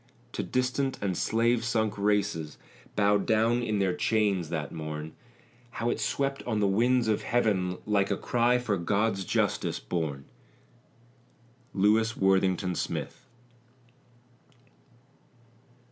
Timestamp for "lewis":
11.75-12.17